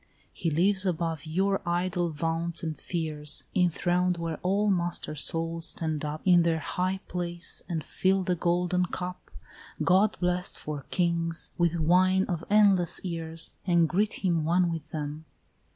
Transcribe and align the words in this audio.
He 0.33 0.49
lives 0.49 0.83
above 0.83 1.27
your 1.27 1.61
idle 1.63 2.09
vaunts 2.09 2.63
and 2.63 2.75
fears, 2.75 3.43
Enthroned 3.55 4.17
where 4.17 4.37
all 4.41 4.71
master 4.71 5.13
souls 5.13 5.67
stand 5.67 6.03
up 6.03 6.21
In 6.25 6.41
their 6.41 6.57
high 6.57 7.01
place, 7.07 7.61
and 7.69 7.85
fill 7.85 8.23
the 8.23 8.33
golden 8.33 8.87
cup, 8.87 9.29
God 9.83 10.17
blest 10.19 10.57
for 10.57 10.87
kings, 10.89 11.51
with 11.55 11.79
wine 11.79 12.23
of 12.25 12.43
endless 12.49 13.05
years, 13.05 13.53
And 13.67 13.87
greet 13.87 14.25
him 14.25 14.43
one 14.43 14.71
with 14.71 14.89
them. 14.89 15.25